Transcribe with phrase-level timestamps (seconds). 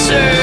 [0.00, 0.39] answer.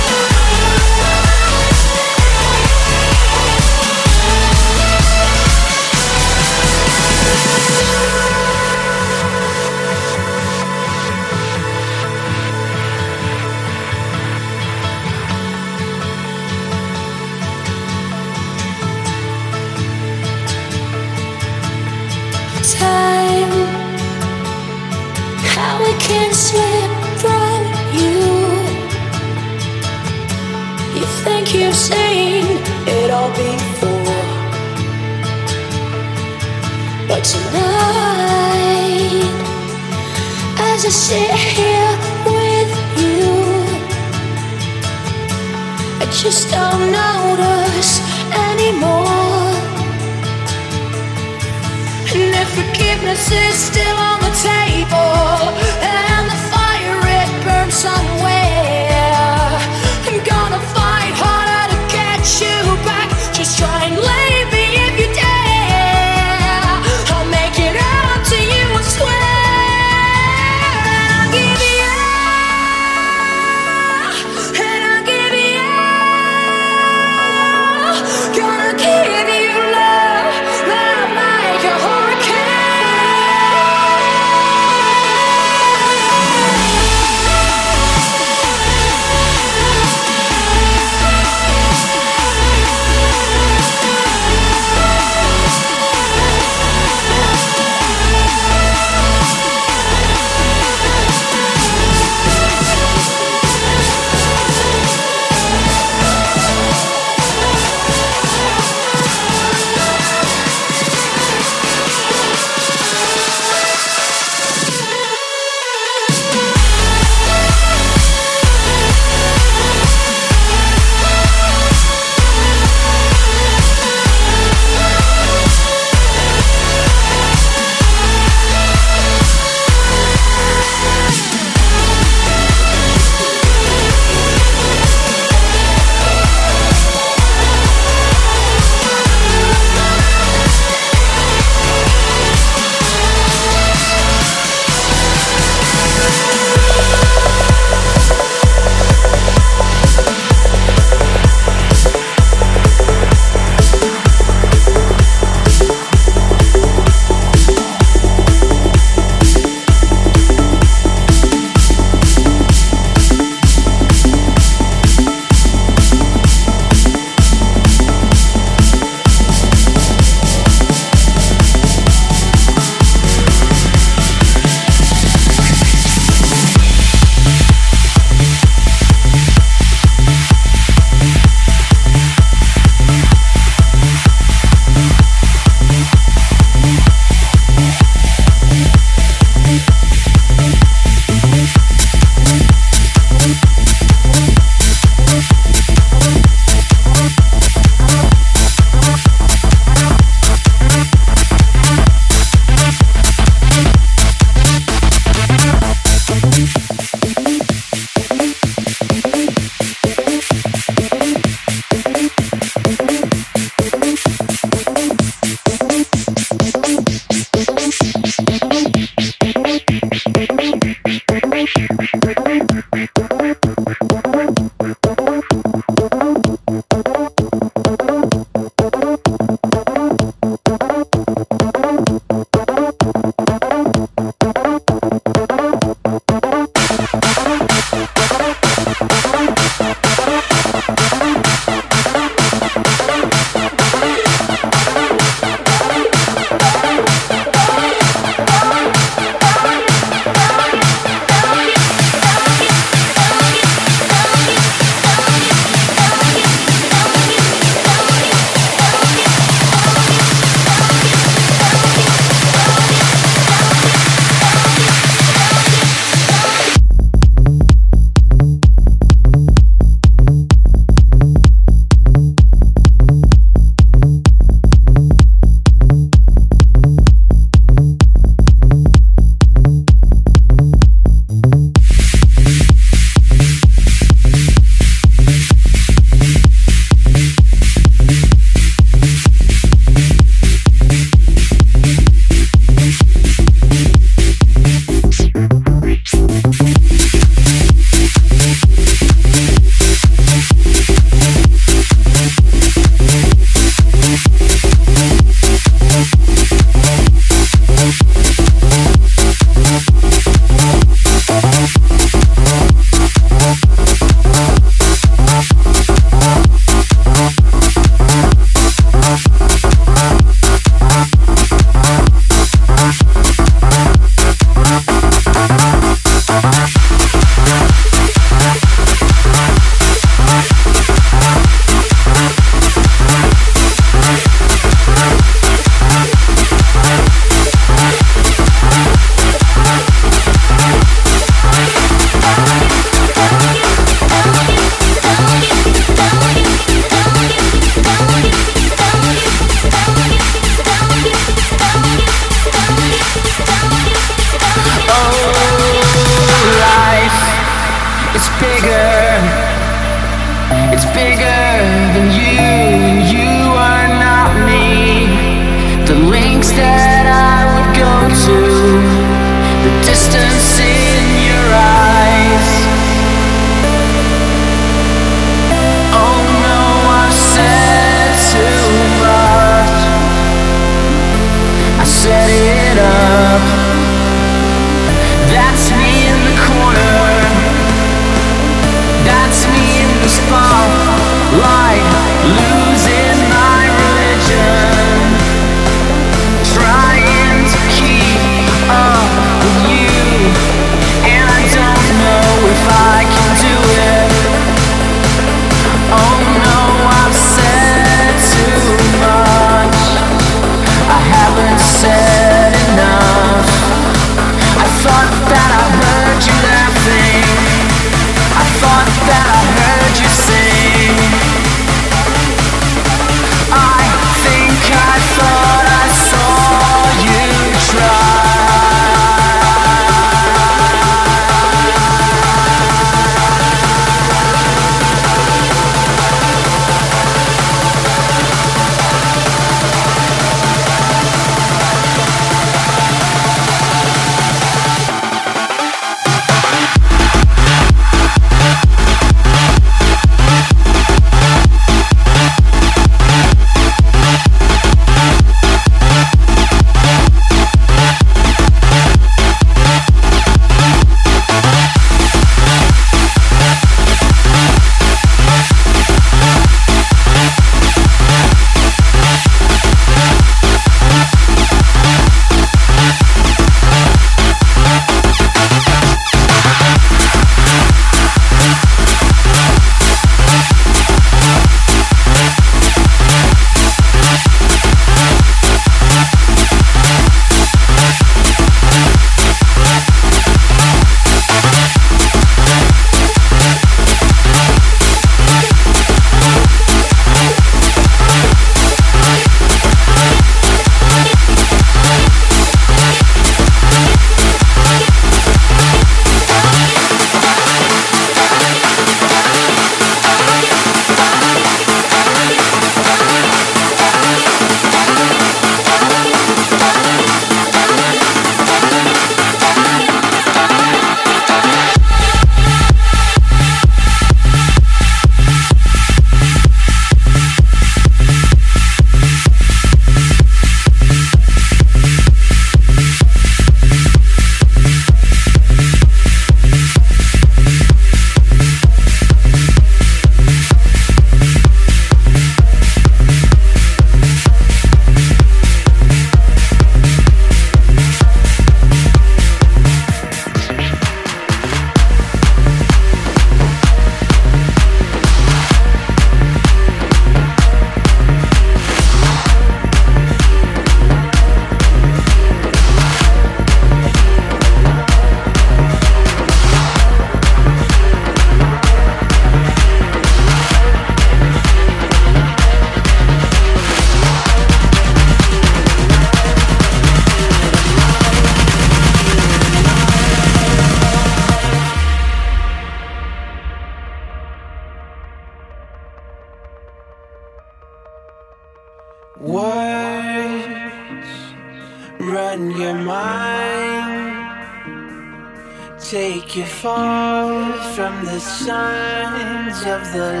[599.69, 600.00] The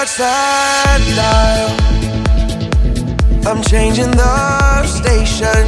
[0.00, 1.76] touch that dial.
[3.46, 5.66] I'm changing the station.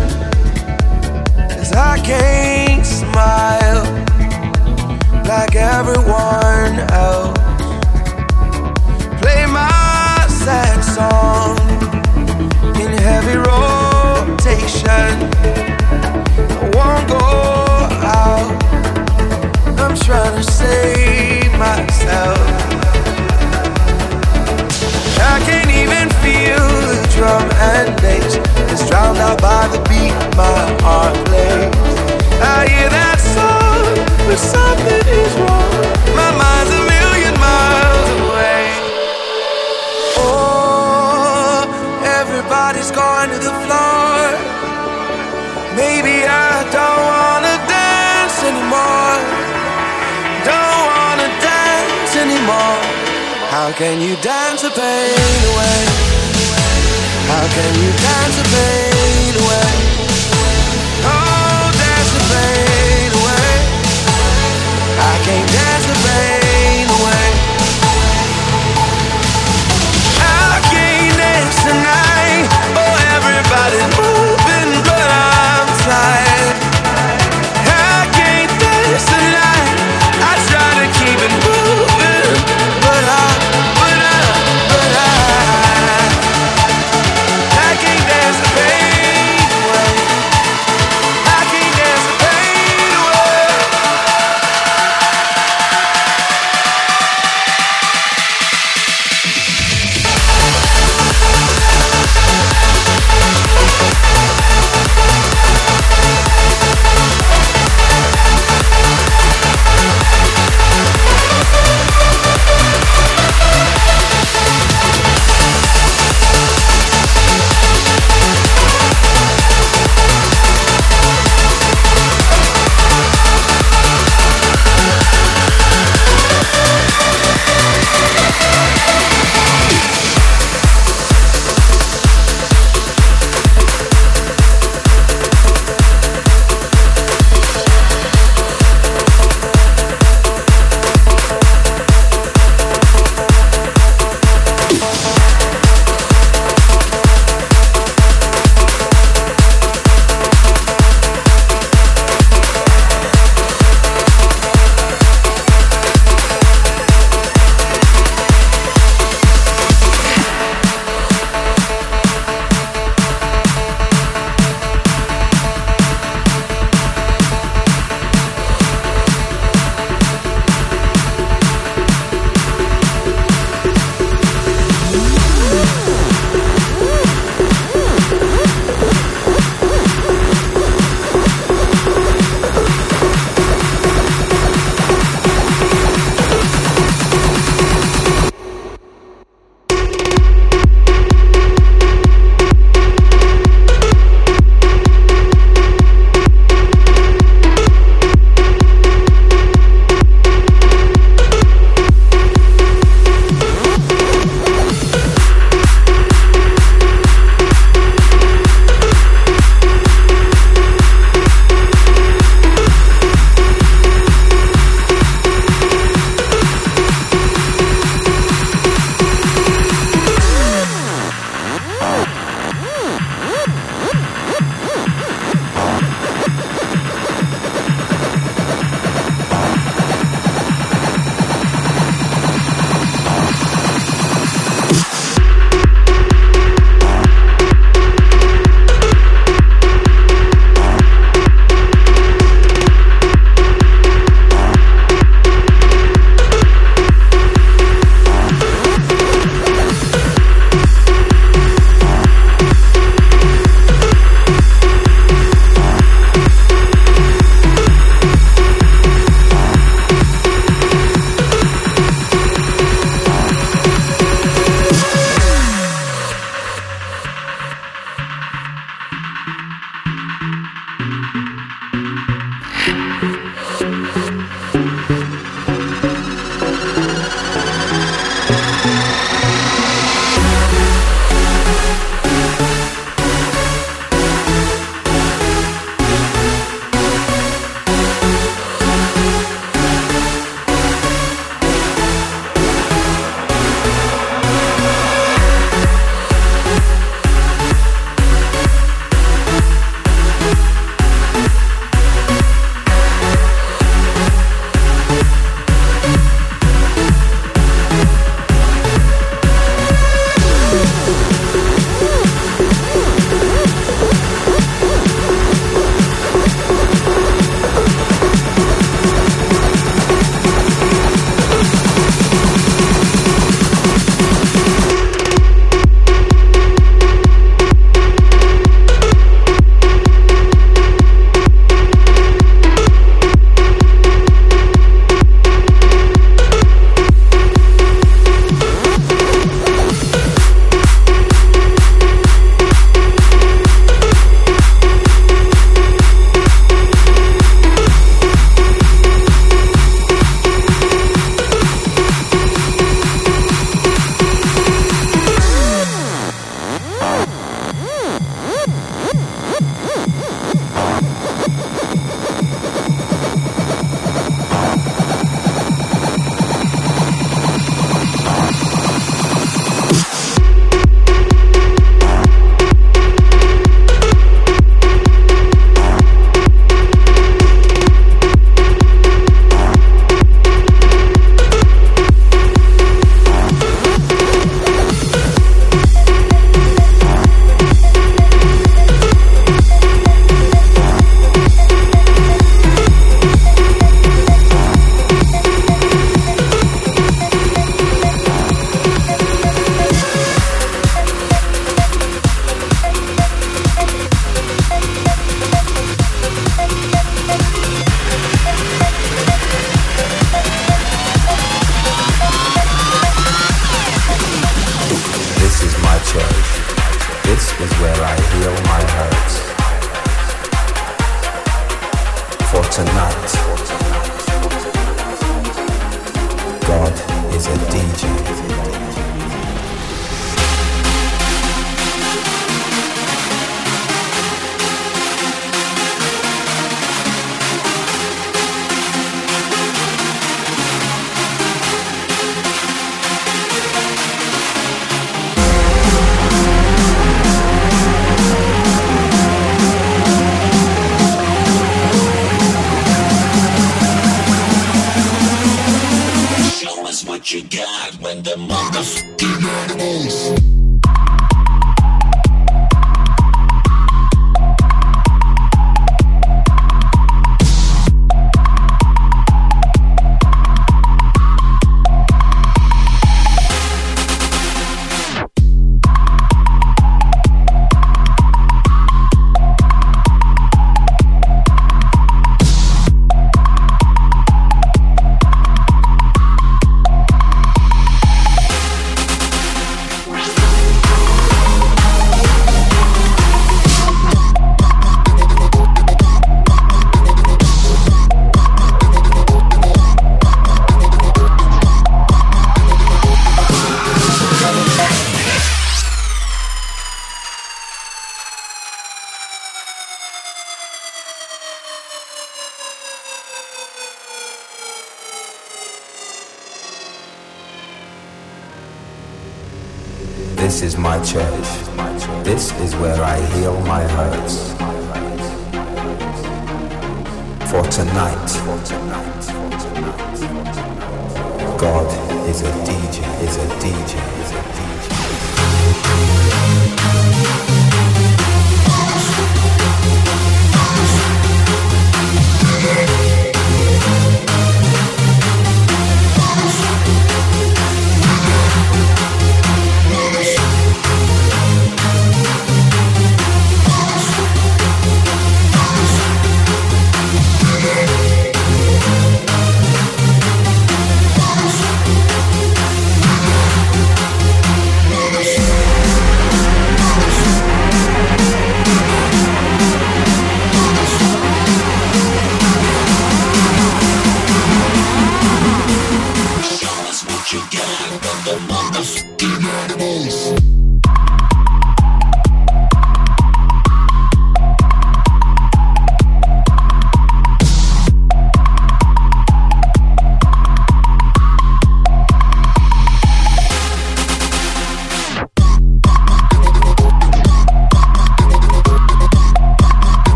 [1.51, 3.85] Cause I can't smile
[5.27, 7.39] like everyone else.
[9.21, 11.59] Play my sad song
[12.81, 15.13] in heavy rotation.
[16.57, 17.21] I won't go
[18.25, 18.49] out.
[19.79, 22.62] I'm trying to save myself.
[25.33, 26.61] I can't even feel
[26.93, 28.37] the drum and bass.
[28.71, 31.73] It's drowned out by the beat my heart plays.
[32.37, 33.81] I hear that song,
[34.29, 35.73] but something is wrong.
[36.21, 38.65] My mind's a million miles away.
[40.21, 41.65] Oh,
[42.21, 44.37] everybody's going to the floor.
[45.81, 46.52] Maybe I
[53.63, 55.85] How can you dance the pain away?
[57.31, 59.73] How can you dance the pain away?
[61.07, 62.72] Oh, dance the pain